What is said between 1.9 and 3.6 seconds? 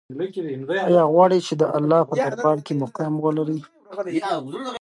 په دربار کې مقام ولرې؟